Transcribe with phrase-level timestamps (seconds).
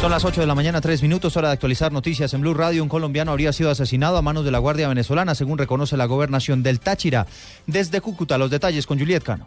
[0.00, 2.82] Son las 8 de la mañana, 3 minutos, hora de actualizar noticias en Blue Radio.
[2.82, 6.62] Un colombiano habría sido asesinado a manos de la Guardia Venezolana, según reconoce la gobernación
[6.62, 7.26] del Táchira.
[7.66, 9.46] Desde Cúcuta, los detalles con Juliet Cano.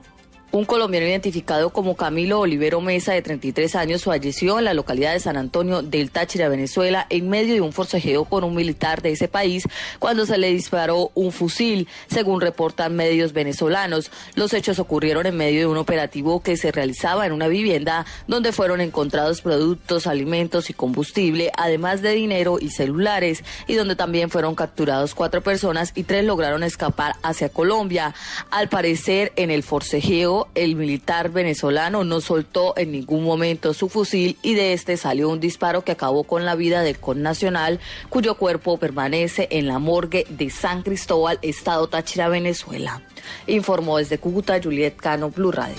[0.55, 5.19] Un colombiano identificado como Camilo Olivero Mesa, de 33 años, falleció en la localidad de
[5.19, 9.27] San Antonio del Táchira, Venezuela, en medio de un forcejeo con un militar de ese
[9.27, 9.63] país
[9.97, 14.11] cuando se le disparó un fusil, según reportan medios venezolanos.
[14.35, 18.51] Los hechos ocurrieron en medio de un operativo que se realizaba en una vivienda donde
[18.51, 24.53] fueron encontrados productos, alimentos y combustible, además de dinero y celulares, y donde también fueron
[24.53, 28.13] capturados cuatro personas y tres lograron escapar hacia Colombia.
[28.51, 34.37] Al parecer, en el forcejeo, el militar venezolano no soltó en ningún momento su fusil
[34.41, 37.79] y de este salió un disparo que acabó con la vida del connacional,
[38.09, 43.01] cuyo cuerpo permanece en la morgue de San Cristóbal, Estado Táchira, Venezuela.
[43.47, 45.75] Informó desde Cúcuta Juliet Cano, Blue Radio.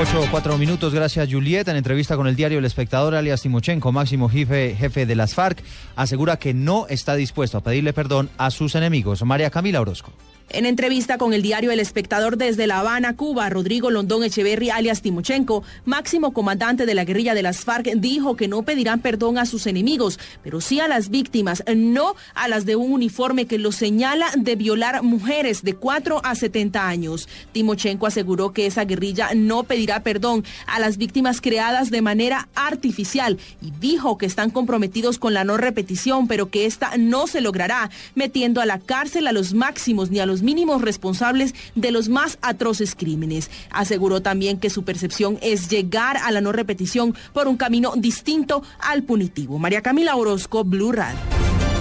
[0.00, 1.66] 8 o 4 minutos, gracias Juliet.
[1.66, 5.62] En entrevista con el diario El Espectador, alias Timochenko, máximo jefe, jefe de las FARC,
[5.96, 9.24] asegura que no está dispuesto a pedirle perdón a sus enemigos.
[9.24, 10.12] María Camila Orozco.
[10.50, 15.02] En entrevista con el diario El Espectador desde La Habana, Cuba, Rodrigo Londón Echeverri, alias
[15.02, 19.44] Timochenko, máximo comandante de la guerrilla de las FARC, dijo que no pedirán perdón a
[19.44, 23.76] sus enemigos, pero sí a las víctimas, no a las de un uniforme que los
[23.76, 27.28] señala de violar mujeres de 4 a 70 años.
[27.52, 33.36] Timochenko aseguró que esa guerrilla no pedirá perdón a las víctimas creadas de manera artificial
[33.60, 37.90] y dijo que están comprometidos con la no repetición, pero que esta no se logrará
[38.14, 42.38] metiendo a la cárcel a los máximos ni a los mínimos responsables de los más
[42.42, 43.50] atroces crímenes.
[43.70, 48.62] Aseguró también que su percepción es llegar a la no repetición por un camino distinto
[48.80, 49.58] al punitivo.
[49.58, 51.18] María Camila Orozco, Blue Radio.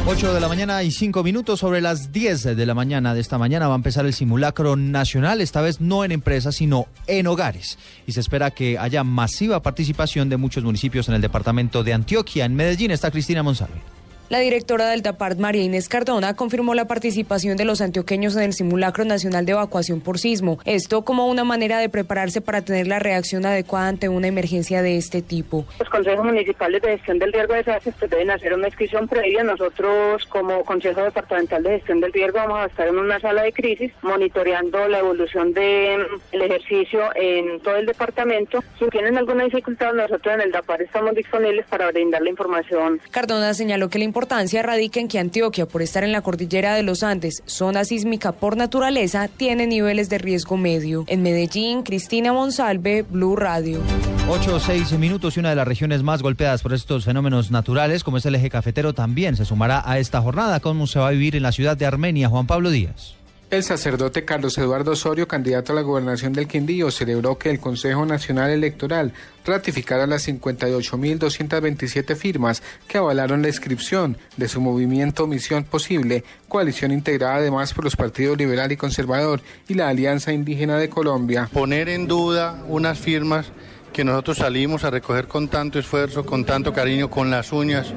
[0.10, 3.38] 8 de la mañana y 5 minutos sobre las 10 de la mañana de esta
[3.38, 7.78] mañana va a empezar el simulacro nacional, esta vez no en empresas, sino en hogares.
[8.06, 12.46] Y se espera que haya masiva participación de muchos municipios en el departamento de Antioquia.
[12.46, 13.97] En Medellín está Cristina Monsalve.
[14.30, 18.54] La directora del TAPART, María Inés Cardona, confirmó la participación de los antioqueños en el
[18.54, 20.60] simulacro nacional de evacuación por sismo.
[20.66, 24.98] Esto como una manera de prepararse para tener la reacción adecuada ante una emergencia de
[24.98, 25.66] este tipo.
[25.80, 29.46] Los consejos municipales de gestión del riesgo de desastres pues, deben hacer una inscripción previa.
[29.46, 33.54] Nosotros, como Consejo Departamental de Gestión del Riesgo, vamos a estar en una sala de
[33.54, 38.62] crisis monitoreando la evolución del ejercicio en todo el departamento.
[38.78, 43.00] Si tienen alguna dificultad, nosotros en el DAPAR estamos disponibles para brindar la información.
[43.10, 46.82] Cardona señaló que la importancia radica en que Antioquia, por estar en la cordillera de
[46.82, 51.04] los Andes, zona sísmica por naturaleza, tiene niveles de riesgo medio.
[51.06, 53.80] En Medellín, Cristina Monsalve, Blue Radio.
[54.28, 58.04] 8 o 6 minutos y una de las regiones más golpeadas por estos fenómenos naturales,
[58.04, 60.62] como es el eje cafetero, también se sumará a esta jornada.
[60.62, 63.14] ¿Cómo se va a vivir en la ciudad de Armenia, Juan Pablo Díaz?
[63.50, 68.06] El sacerdote Carlos Eduardo Osorio, candidato a la gobernación del Quindío, celebró que el Consejo
[68.06, 69.14] Nacional Electoral
[69.46, 77.36] ratificara las 58.227 firmas que avalaron la inscripción de su movimiento Misión Posible, coalición integrada
[77.36, 81.50] además por los partidos liberal y conservador y la Alianza Indígena de Colombia.
[81.54, 83.54] Poner en duda unas firmas
[83.94, 87.94] que nosotros salimos a recoger con tanto esfuerzo, con tanto cariño, con las uñas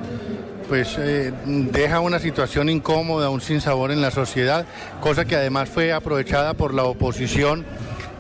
[0.71, 4.65] pues eh, deja una situación incómoda, un sinsabor en la sociedad,
[5.01, 7.67] cosa que además fue aprovechada por la oposición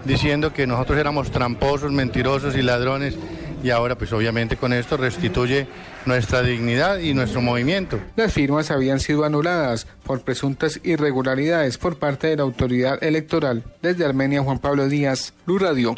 [0.04, 3.14] diciendo que nosotros éramos tramposos, mentirosos y ladrones
[3.62, 5.68] y ahora pues obviamente con esto restituye
[6.06, 8.00] nuestra dignidad y nuestro movimiento.
[8.16, 13.62] Las firmas habían sido anuladas por presuntas irregularidades por parte de la autoridad electoral.
[13.80, 15.94] Desde Armenia, Juan Pablo Díaz, Luz Radio.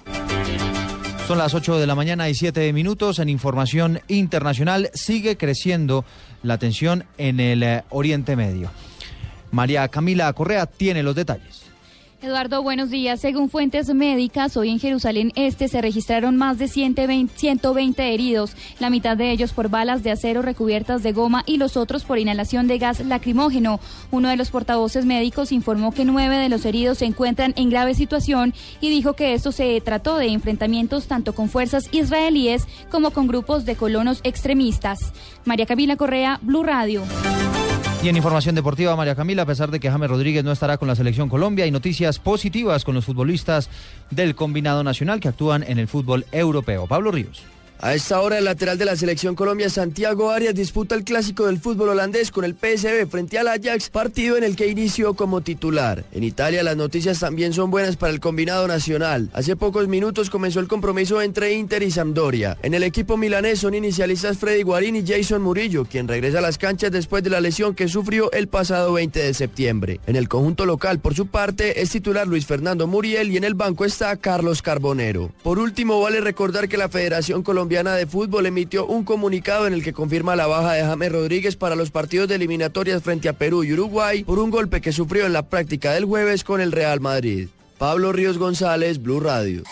[1.26, 3.18] Son las 8 de la mañana y 7 minutos.
[3.18, 6.04] En información internacional sigue creciendo
[6.42, 8.70] la tensión en el eh, Oriente Medio.
[9.50, 11.71] María Camila Correa tiene los detalles.
[12.22, 13.20] Eduardo, buenos días.
[13.20, 18.90] Según fuentes médicas, hoy en Jerusalén Este se registraron más de 120, 120, heridos, la
[18.90, 22.68] mitad de ellos por balas de acero recubiertas de goma y los otros por inhalación
[22.68, 23.80] de gas lacrimógeno.
[24.12, 27.96] Uno de los portavoces médicos informó que nueve de los heridos se encuentran en grave
[27.96, 33.26] situación y dijo que esto se trató de enfrentamientos tanto con fuerzas israelíes como con
[33.26, 35.12] grupos de colonos extremistas.
[35.44, 37.02] María Camila Correa, Blue Radio.
[38.02, 40.88] Y en información deportiva, María Camila, a pesar de que James Rodríguez no estará con
[40.88, 43.70] la selección Colombia, hay noticias positivas con los futbolistas
[44.10, 46.88] del combinado nacional que actúan en el fútbol europeo.
[46.88, 47.44] Pablo Ríos.
[47.84, 51.58] A esta hora, el lateral de la selección Colombia, Santiago Arias, disputa el clásico del
[51.58, 56.04] fútbol holandés con el PSV frente al Ajax, partido en el que inició como titular.
[56.12, 59.30] En Italia, las noticias también son buenas para el combinado nacional.
[59.32, 62.56] Hace pocos minutos comenzó el compromiso entre Inter y Sampdoria.
[62.62, 66.58] En el equipo milanés son inicialistas Freddy Guarín y Jason Murillo, quien regresa a las
[66.58, 69.98] canchas después de la lesión que sufrió el pasado 20 de septiembre.
[70.06, 73.54] En el conjunto local, por su parte, es titular Luis Fernando Muriel y en el
[73.54, 75.32] banco está Carlos Carbonero.
[75.42, 79.72] Por último, vale recordar que la Federación Colombiana Colombiana de Fútbol emitió un comunicado en
[79.72, 83.32] el que confirma la baja de James Rodríguez para los partidos de eliminatorias frente a
[83.32, 86.70] Perú y Uruguay por un golpe que sufrió en la práctica del jueves con el
[86.70, 87.48] Real Madrid.
[87.78, 89.62] Pablo Ríos González, Blue Radio.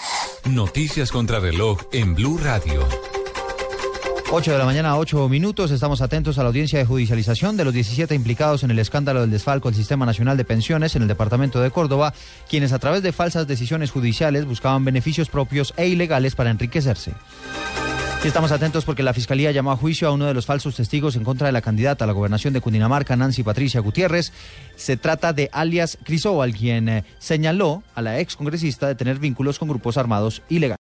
[0.46, 2.88] Noticias contra reloj en Blue Radio.
[4.32, 5.70] 8 de la mañana, 8 minutos.
[5.70, 9.30] Estamos atentos a la audiencia de judicialización de los 17 implicados en el escándalo del
[9.30, 12.14] desfalco del Sistema Nacional de Pensiones en el departamento de Córdoba,
[12.48, 17.12] quienes a través de falsas decisiones judiciales buscaban beneficios propios e ilegales para enriquecerse.
[18.22, 21.24] Estamos atentos porque la Fiscalía llamó a juicio a uno de los falsos testigos en
[21.24, 24.30] contra de la candidata a la gobernación de Cundinamarca, Nancy Patricia Gutiérrez.
[24.76, 29.58] Se trata de alias Crisóbal, quien eh, señaló a la ex congresista de tener vínculos
[29.58, 30.78] con grupos armados ilegales.